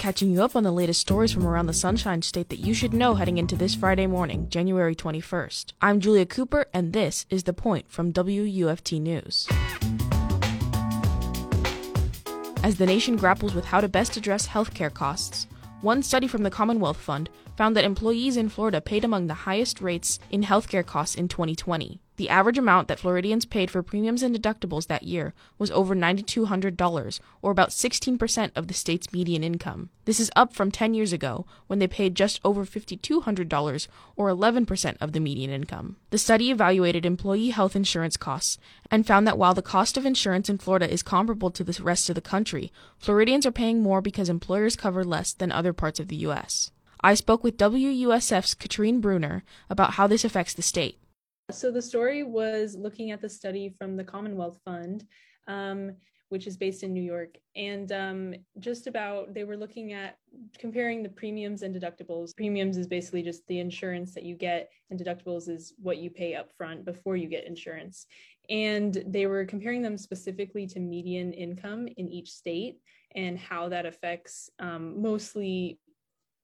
[0.00, 2.94] catching you up on the latest stories from around the Sunshine State that you should
[2.94, 5.74] know heading into this Friday morning, January 21st.
[5.82, 9.46] I'm Julia Cooper, and this is The Point from WUFT News.
[12.64, 15.46] As the nation grapples with how to best address healthcare costs,
[15.82, 17.28] one study from the Commonwealth Fund
[17.60, 22.00] found that employees in Florida paid among the highest rates in healthcare costs in 2020.
[22.16, 27.20] The average amount that Floridians paid for premiums and deductibles that year was over $9,200,
[27.42, 29.90] or about 16% of the state's median income.
[30.06, 34.96] This is up from 10 years ago, when they paid just over $5,200, or 11%
[34.98, 35.96] of the median income.
[36.08, 38.56] The study evaluated employee health insurance costs
[38.90, 42.08] and found that while the cost of insurance in Florida is comparable to the rest
[42.08, 46.08] of the country, Floridians are paying more because employers cover less than other parts of
[46.08, 46.70] the U.S.
[47.02, 50.98] I spoke with WUSF's Katrine Bruner about how this affects the state.
[51.50, 55.04] So the story was looking at the study from the Commonwealth Fund,
[55.48, 55.96] um,
[56.28, 60.18] which is based in New York, and um, just about they were looking at
[60.58, 62.36] comparing the premiums and deductibles.
[62.36, 66.36] Premiums is basically just the insurance that you get, and deductibles is what you pay
[66.36, 68.06] up front before you get insurance.
[68.48, 72.80] And they were comparing them specifically to median income in each state
[73.16, 75.80] and how that affects um, mostly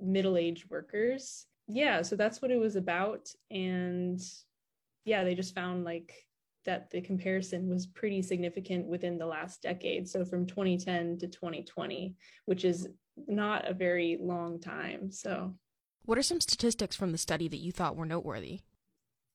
[0.00, 1.46] middle-aged workers.
[1.66, 4.20] Yeah, so that's what it was about, and
[5.04, 6.14] yeah, they just found like
[6.64, 10.06] that the comparison was pretty significant within the last decade.
[10.08, 12.88] So from 2010 to 2020, which is
[13.26, 15.10] not a very long time.
[15.10, 15.54] So,
[16.04, 18.60] what are some statistics from the study that you thought were noteworthy?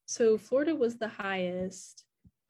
[0.05, 2.05] So, Florida was the highest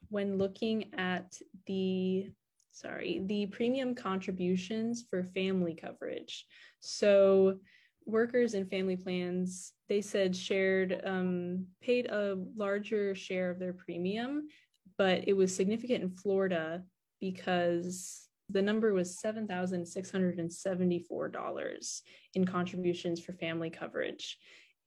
[0.08, 2.30] when looking at the
[2.70, 6.44] sorry, the premium contributions for family coverage.
[6.80, 7.58] So,
[8.06, 14.46] workers and family plans they said shared um, paid a larger share of their premium
[14.98, 16.82] but it was significant in florida
[17.20, 22.00] because the number was $7674
[22.34, 24.36] in contributions for family coverage.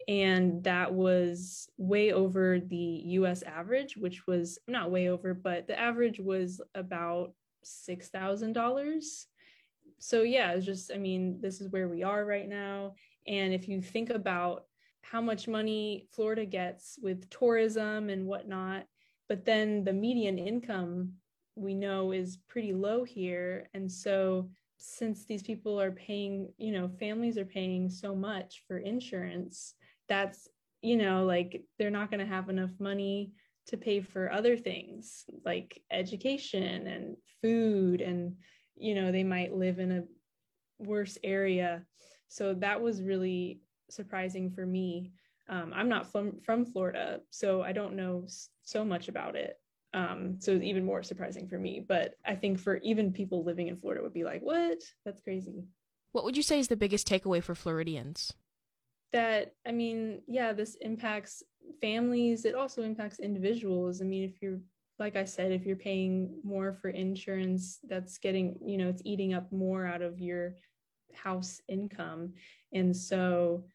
[0.08, 5.78] And that was way over the us average which was not way over but the
[5.78, 7.34] average was about
[7.66, 9.26] $6000
[10.00, 12.94] so yeah it's just i mean this is where we are right now
[13.28, 14.64] and if you think about
[15.12, 18.84] how much money Florida gets with tourism and whatnot,
[19.30, 21.14] but then the median income
[21.56, 23.70] we know is pretty low here.
[23.74, 28.78] And so since these people are paying, you know, families are paying so much for
[28.78, 29.74] insurance,
[30.08, 30.48] that's,
[30.82, 33.32] you know, like they're not going to have enough money
[33.68, 38.36] to pay for other things like education and food and
[38.80, 40.04] you know they might live in a
[40.80, 41.84] worse area
[42.28, 45.12] so that was really surprising for me.
[45.50, 48.28] Um, I'm not from from Florida, so I don't know
[48.64, 49.60] so much about it.
[49.94, 51.84] Um, so it's even more surprising for me.
[51.88, 54.80] But I think for even people living in Florida would be like, "What?
[55.06, 55.64] That's crazy."
[56.12, 58.34] What would you say is the biggest takeaway for Floridians?
[59.14, 61.44] That I mean, yeah, this impacts
[61.80, 62.44] families.
[62.44, 64.02] It also impacts individuals.
[64.02, 64.60] I mean, if you're
[65.00, 69.34] like I said, if you're paying more for insurance, that's getting, you know, it's eating
[69.34, 70.56] up more out of your
[71.14, 72.34] house income.
[72.74, 73.66] And so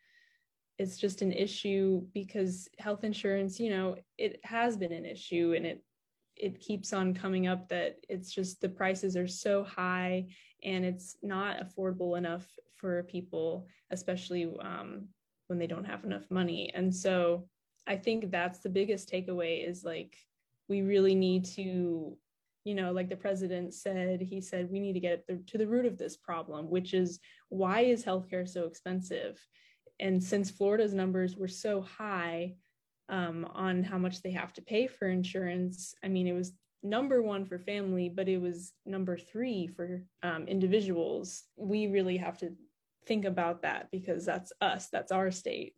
[0.79, 5.67] it's just an issue because health insurance, you know, it has been an issue and
[5.67, 5.85] it
[6.35, 10.27] it keeps on coming up that it's just the prices are so high
[10.65, 15.09] and it's not affordable enough for people, especially um,
[15.49, 16.73] when they don't have enough money.
[16.75, 17.47] And so
[17.87, 20.17] I think that's the biggest takeaway is like
[20.69, 22.17] we really need to
[22.65, 25.87] you know like the president said he said we need to get to the root
[25.87, 27.19] of this problem which is
[27.49, 29.39] why is healthcare so expensive?
[30.01, 32.55] And since florida's numbers were so high
[33.09, 36.53] um, on how much they have to pay for insurance i mean it was
[36.83, 41.45] number one for family but it was number three for um, individuals.
[41.57, 42.53] We really have to
[43.07, 45.75] think about that because that's us that's our state.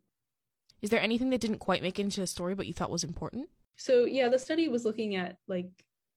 [0.81, 3.03] Is there anything that didn't quite make it into the story but you thought was
[3.03, 5.69] important so yeah the study was looking at like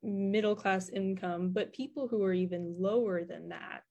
[0.02, 3.84] middle class income, but people who are even lower than that,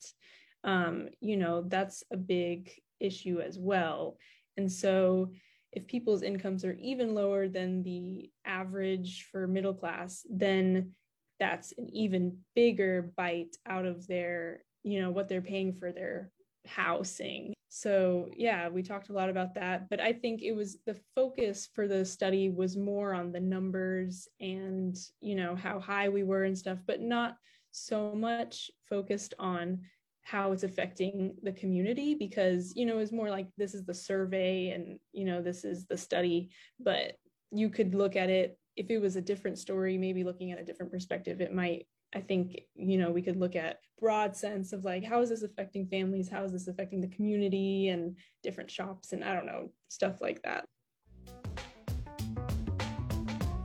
[0.63, 4.17] um, you know, that's a big issue as well.
[4.55, 5.31] And so,
[5.73, 10.93] if people's incomes are even lower than the average for middle class, then
[11.39, 16.31] that's an even bigger bite out of their, you know, what they're paying for their
[16.65, 17.53] housing.
[17.69, 21.67] So, yeah, we talked a lot about that, but I think it was the focus
[21.73, 26.45] for the study was more on the numbers and, you know, how high we were
[26.45, 27.35] and stuff, but not
[27.71, 29.81] so much focused on
[30.23, 34.69] how it's affecting the community because, you know, it's more like this is the survey
[34.69, 36.49] and, you know, this is the study,
[36.79, 37.13] but
[37.51, 40.63] you could look at it if it was a different story, maybe looking at a
[40.63, 44.85] different perspective, it might I think, you know, we could look at broad sense of
[44.85, 46.29] like, how is this affecting families?
[46.29, 50.41] How is this affecting the community and different shops and I don't know, stuff like
[50.43, 50.65] that.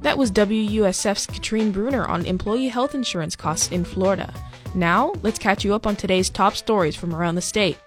[0.01, 4.35] That was WUSF's Katrine Bruner on employee health insurance costs in Florida.
[4.75, 7.79] Now, let's catch you up on today's top stories from around the state.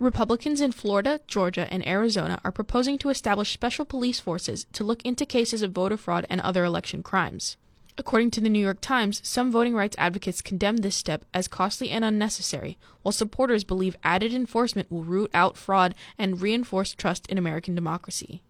[0.00, 5.02] Republicans in Florida, Georgia, and Arizona are proposing to establish special police forces to look
[5.04, 7.58] into cases of voter fraud and other election crimes.
[7.98, 11.90] According to the New York Times, some voting rights advocates condemn this step as costly
[11.90, 17.36] and unnecessary, while supporters believe added enforcement will root out fraud and reinforce trust in
[17.36, 18.40] American democracy.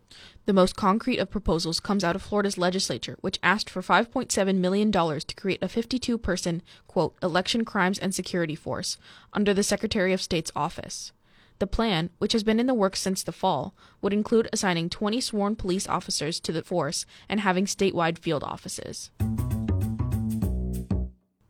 [0.47, 4.93] The most concrete of proposals comes out of Florida's legislature, which asked for $5.7 million
[4.93, 8.99] to create a 52 person, quote, election crimes and security force
[9.33, 11.11] under the Secretary of State's office.
[11.61, 15.21] The plan, which has been in the works since the fall, would include assigning 20
[15.21, 19.11] sworn police officers to the force and having statewide field offices.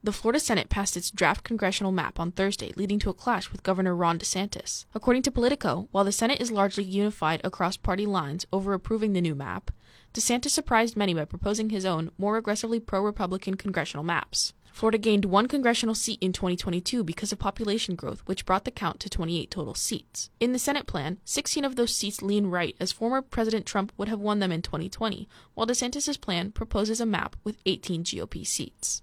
[0.03, 3.63] The Florida Senate passed its draft congressional map on Thursday, leading to a clash with
[3.63, 4.87] Governor Ron DeSantis.
[4.97, 9.21] According to Politico, while the Senate is largely unified across party lines over approving the
[9.21, 9.71] new map,
[10.13, 14.55] DeSantis surprised many by proposing his own, more aggressively pro Republican congressional maps.
[14.81, 18.99] Florida gained one congressional seat in 2022 because of population growth, which brought the count
[18.99, 20.31] to 28 total seats.
[20.41, 24.09] In the Senate plan, 16 of those seats lean right, as former President Trump would
[24.09, 29.03] have won them in 2020, while DeSantis' plan proposes a map with 18 GOP seats.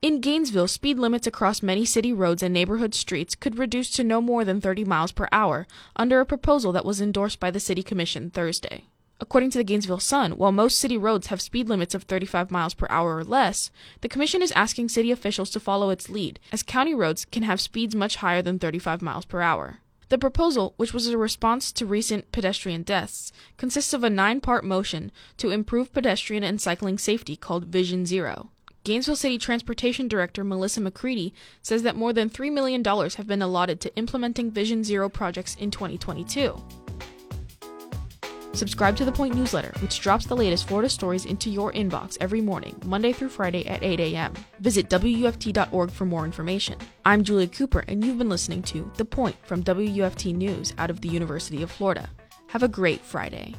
[0.00, 4.20] In Gainesville, speed limits across many city roads and neighborhood streets could reduce to no
[4.20, 5.66] more than 30 miles per hour
[5.96, 8.84] under a proposal that was endorsed by the City Commission Thursday.
[9.24, 12.74] According to the Gainesville Sun, while most city roads have speed limits of 35 miles
[12.74, 13.70] per hour or less,
[14.02, 17.58] the commission is asking city officials to follow its lead, as county roads can have
[17.58, 19.78] speeds much higher than 35 miles per hour.
[20.10, 24.62] The proposal, which was a response to recent pedestrian deaths, consists of a nine part
[24.62, 28.50] motion to improve pedestrian and cycling safety called Vision Zero.
[28.84, 31.32] Gainesville City Transportation Director Malisa McCreedy
[31.62, 35.70] says that more than $3 million have been allotted to implementing Vision Zero projects in
[35.70, 36.62] 2022.
[38.54, 42.40] Subscribe to the Point newsletter, which drops the latest Florida stories into your inbox every
[42.40, 44.32] morning, Monday through Friday at 8 a.m.
[44.60, 46.78] Visit WUFT.org for more information.
[47.04, 51.00] I'm Julia Cooper, and you've been listening to The Point from WUFT News out of
[51.00, 52.08] the University of Florida.
[52.46, 53.54] Have a great Friday.